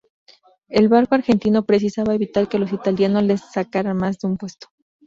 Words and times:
El 0.67 0.89
barco 0.89 1.13
argentino 1.13 1.63
precisaba 1.65 2.15
evitar 2.15 2.49
que 2.49 2.57
los 2.57 2.73
italianos 2.73 3.21
le 3.21 3.37
sacaran 3.37 3.97
más 3.97 4.17
de 4.17 4.29
un 4.29 4.37
puesto. 4.37 4.69